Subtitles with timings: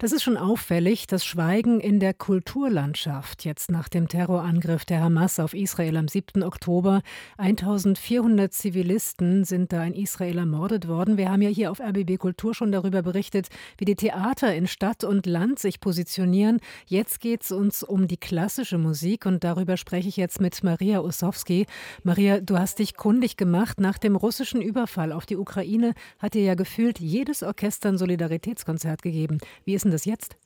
[0.00, 5.38] Das ist schon auffällig, das Schweigen in der Kulturlandschaft jetzt nach dem Terrorangriff der Hamas
[5.38, 6.42] auf Israel am 7.
[6.42, 7.02] Oktober.
[7.36, 11.18] 1400 Zivilisten sind da in Israel ermordet worden.
[11.18, 15.04] Wir haben ja hier auf RBB Kultur schon darüber berichtet, wie die Theater in Stadt
[15.04, 16.60] und Land sich positionieren.
[16.86, 21.00] Jetzt geht es uns um die klassische Musik und darüber spreche ich jetzt mit Maria
[21.00, 21.66] Ossowski.
[22.04, 23.78] Maria, du hast dich kundig gemacht.
[23.78, 29.02] Nach dem russischen Überfall auf die Ukraine hat dir ja gefühlt jedes Orchester ein Solidaritätskonzert
[29.02, 29.36] gegeben.
[29.66, 30.36] Wie ist denn das jetzt?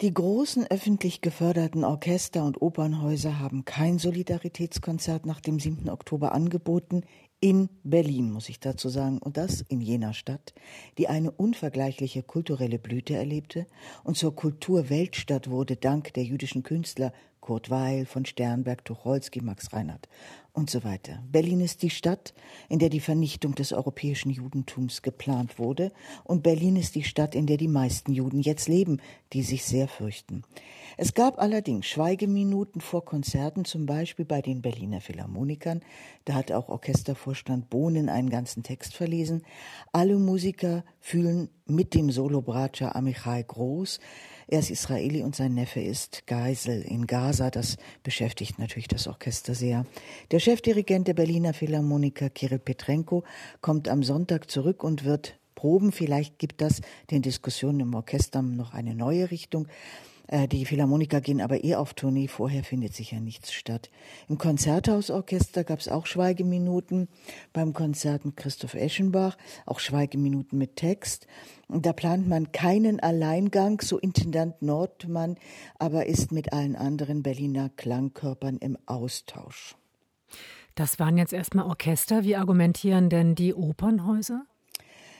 [0.00, 5.88] Die großen öffentlich geförderten Orchester und Opernhäuser haben kein Solidaritätskonzert nach dem 7.
[5.88, 7.04] Oktober angeboten.
[7.44, 10.54] In Berlin, muss ich dazu sagen, und das in jener Stadt,
[10.96, 13.66] die eine unvergleichliche kulturelle Blüte erlebte
[14.04, 20.08] und zur Kulturweltstadt wurde dank der jüdischen Künstler Kurt Weil, von Sternberg, Tucholsky, Max Reinhardt
[20.52, 21.22] und so weiter.
[21.30, 22.34] Berlin ist die Stadt,
[22.68, 27.46] in der die Vernichtung des europäischen Judentums geplant wurde, und Berlin ist die Stadt, in
[27.46, 29.00] der die meisten Juden jetzt leben,
[29.32, 30.44] die sich sehr fürchten.
[30.96, 35.80] Es gab allerdings Schweigeminuten vor Konzerten, zum Beispiel bei den Berliner Philharmonikern.
[36.26, 36.68] Da hat auch
[37.32, 39.42] Orchestervorstand Bohnen einen ganzen Text verlesen.
[39.92, 43.98] Alle Musiker fühlen mit dem Solo-Bratscher Amichai Groß,
[44.48, 47.50] er ist Israeli und sein Neffe ist Geisel in Gaza.
[47.50, 49.86] Das beschäftigt natürlich das Orchester sehr.
[50.30, 53.24] Der Chefdirigent der Berliner Philharmoniker Kirill Petrenko
[53.62, 55.90] kommt am Sonntag zurück und wird proben.
[55.90, 59.68] Vielleicht gibt das den Diskussionen im Orchester noch eine neue Richtung.
[60.32, 63.90] Äh, die Philharmoniker gehen aber eh auf Tournee, vorher findet sicher nichts statt.
[64.30, 67.08] Im Konzerthausorchester gab es auch Schweigeminuten,
[67.52, 71.26] beim Konzert mit Christoph Eschenbach, auch Schweigeminuten mit Text.
[71.68, 75.36] Da plant man keinen Alleingang, so Intendant Nordmann,
[75.78, 79.76] aber ist mit allen anderen Berliner Klangkörpern im Austausch.
[80.74, 82.24] Das waren jetzt erstmal Orchester.
[82.24, 84.46] Wie argumentieren denn die Opernhäuser?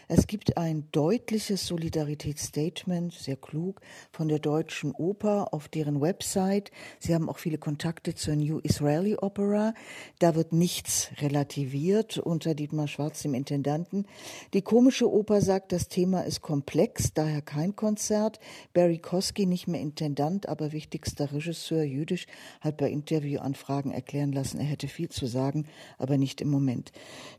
[0.08, 6.70] Es gibt ein deutliches Solidaritätsstatement, sehr klug, von der Deutschen Oper auf deren Website.
[6.98, 9.74] Sie haben auch viele Kontakte zur New Israeli Opera.
[10.18, 14.06] Da wird nichts relativiert unter Dietmar Schwarz, dem Intendanten.
[14.54, 18.40] Die komische Oper sagt, das Thema ist komplex, daher kein Konzert.
[18.72, 22.26] Barry Kosky, nicht mehr Intendant, aber wichtigster Regisseur jüdisch,
[22.60, 25.66] hat bei Interviewanfragen erklären lassen, er hätte viel zu sagen,
[25.98, 26.92] aber nicht im Moment.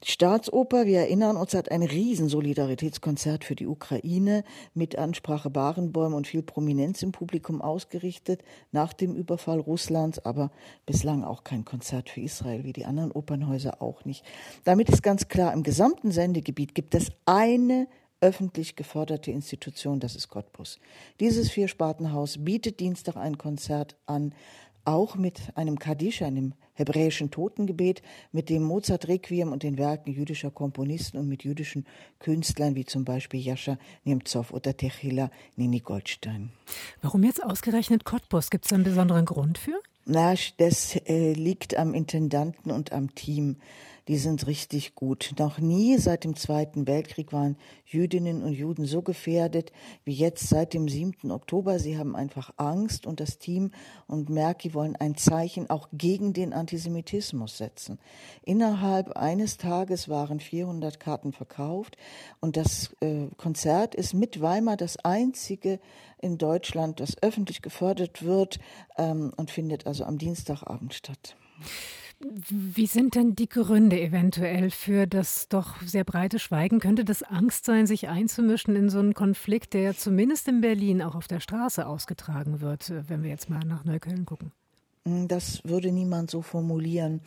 [0.03, 2.29] Die Staatsoper, wir erinnern uns, hat ein riesen
[2.63, 4.43] Solidaritätskonzert für die Ukraine
[4.73, 8.41] mit Ansprache Barenbäum und viel Prominenz im Publikum ausgerichtet
[8.71, 10.49] nach dem Überfall Russlands, aber
[10.85, 14.23] bislang auch kein Konzert für Israel, wie die anderen Opernhäuser auch nicht.
[14.63, 17.87] Damit ist ganz klar, im gesamten Sendegebiet gibt es eine
[18.21, 20.79] öffentlich geförderte Institution, das ist Cottbus.
[21.19, 24.33] Dieses Vierspartenhaus bietet Dienstag ein Konzert an,
[24.85, 28.01] auch mit einem Kaddisch, einem hebräischen Totengebet,
[28.31, 31.85] mit dem Mozart-Requiem und den Werken jüdischer Komponisten und mit jüdischen
[32.19, 36.51] Künstlern wie zum Beispiel Jascha Nemtsov oder Techila Nini Goldstein.
[37.01, 38.49] Warum jetzt ausgerechnet Cottbus?
[38.49, 39.79] Gibt es einen besonderen Grund für?
[40.05, 43.57] Na, das äh, liegt am Intendanten und am Team
[44.07, 45.33] die sind richtig gut.
[45.39, 49.71] Noch nie seit dem Zweiten Weltkrieg waren Jüdinnen und Juden so gefährdet
[50.03, 51.31] wie jetzt seit dem 7.
[51.31, 51.79] Oktober.
[51.79, 53.71] Sie haben einfach Angst und das Team
[54.07, 57.99] und Merki wollen ein Zeichen auch gegen den Antisemitismus setzen.
[58.43, 61.97] Innerhalb eines Tages waren 400 Karten verkauft
[62.41, 65.79] und das äh, Konzert ist mit Weimar das einzige
[66.19, 68.59] in Deutschland, das öffentlich gefördert wird
[68.97, 71.35] ähm, und findet also am Dienstagabend statt.
[72.49, 76.79] Wie sind denn die Gründe eventuell für das doch sehr breite Schweigen?
[76.79, 81.15] Könnte das Angst sein, sich einzumischen in so einen Konflikt, der zumindest in Berlin auch
[81.15, 84.51] auf der Straße ausgetragen wird, wenn wir jetzt mal nach Neukölln gucken?
[85.05, 87.21] Das würde niemand so formulieren.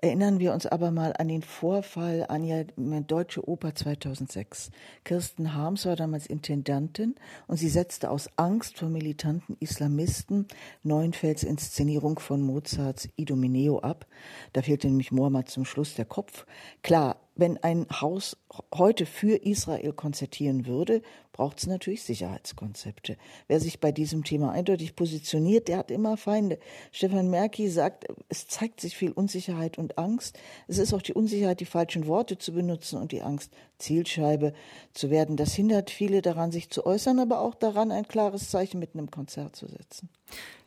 [0.00, 2.62] Erinnern wir uns aber mal an den Vorfall an ja
[3.06, 4.70] Deutsche Oper 2006.
[5.02, 7.16] Kirsten Harms war damals Intendantin
[7.48, 10.46] und sie setzte aus Angst vor militanten Islamisten
[10.84, 14.06] Neuenfelds Inszenierung von Mozarts Idomeneo ab.
[14.52, 16.46] Da fehlte nämlich Mohammed zum Schluss der Kopf.
[16.82, 18.36] Klar, wenn ein Haus
[18.74, 23.16] heute für Israel konzertieren würde, braucht es natürlich Sicherheitskonzepte.
[23.46, 26.58] Wer sich bei diesem Thema eindeutig positioniert, der hat immer Feinde.
[26.90, 30.36] Stefan Merki sagt, es zeigt sich viel Unsicherheit und Angst.
[30.66, 34.52] Es ist auch die Unsicherheit, die falschen Worte zu benutzen und die Angst, Zielscheibe
[34.92, 35.36] zu werden.
[35.36, 39.12] Das hindert viele daran, sich zu äußern, aber auch daran, ein klares Zeichen mit einem
[39.12, 40.08] Konzert zu setzen.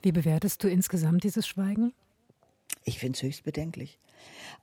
[0.02, 1.92] Wie bewertest du insgesamt dieses Schweigen?
[2.86, 4.00] Ich finde es höchst bedenklich.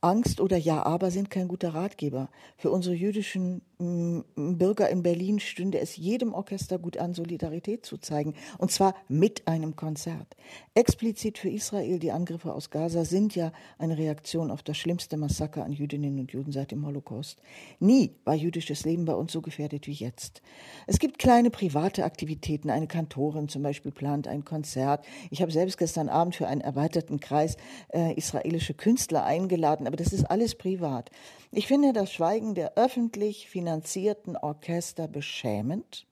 [0.01, 2.29] Angst oder Ja, aber sind kein guter Ratgeber.
[2.57, 8.35] Für unsere jüdischen Bürger in Berlin stünde es jedem Orchester gut an, Solidarität zu zeigen.
[8.59, 10.37] Und zwar mit einem Konzert.
[10.75, 15.65] Explizit für Israel, die Angriffe aus Gaza sind ja eine Reaktion auf das schlimmste Massaker
[15.65, 17.41] an Jüdinnen und Juden seit dem Holocaust.
[17.79, 20.43] Nie war jüdisches Leben bei uns so gefährdet wie jetzt.
[20.89, 22.71] Es gibt kleine private Aktivitäten.
[22.71, 25.07] Eine Kantorin zum Beispiel plant ein Konzert.
[25.31, 27.57] Ich habe selbst gestern Abend für einen erweiterten Kreis
[27.93, 31.11] äh, israelische Künstler eingeladen, aber das ist alles privat.
[31.53, 36.07] Ich finde das Schweigen der öffentlich finanzierten Orchester beschämend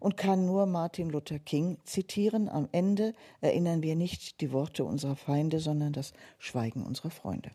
[0.00, 2.48] und kann nur Martin Luther King zitieren.
[2.48, 7.50] Am Ende erinnern wir nicht die Worte unserer Feinde, sondern das Schweigen unserer Freunde.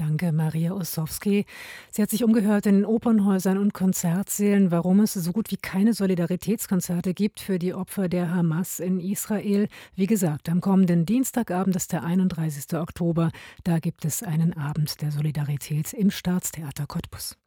[0.00, 1.44] Danke, Maria Ossowski.
[1.90, 7.12] Sie hat sich umgehört in Opernhäusern und Konzertsälen, warum es so gut wie keine Solidaritätskonzerte
[7.12, 9.68] gibt für die Opfer der Hamas in Israel.
[9.96, 12.78] Wie gesagt, am kommenden Dienstagabend ist der 31.
[12.78, 13.30] Oktober.
[13.62, 17.40] Da gibt es einen Abend der Solidarität im Staatstheater Cottbus.